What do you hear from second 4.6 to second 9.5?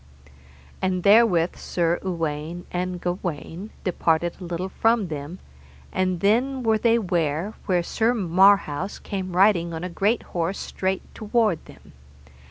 from them, and then were they ware where Sir Marhaus came